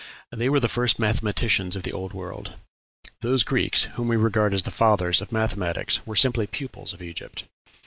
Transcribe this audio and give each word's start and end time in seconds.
They 0.31 0.49
were 0.49 0.59
the 0.59 0.67
first 0.67 0.97
mathematicians 0.97 1.75
of 1.75 1.83
the 1.83 1.91
Old 1.91 2.11
World. 2.11 2.53
Those 3.19 3.43
Greeks 3.43 3.83
whom 3.83 4.07
we 4.07 4.15
regard 4.15 4.51
as 4.51 4.63
the 4.63 4.71
fathers 4.71 5.21
of 5.21 5.31
mathematics 5.31 6.03
were 6.07 6.15
simply 6.15 6.47
pupils 6.47 6.91
of 6.91 7.03
Egypt. 7.03 7.45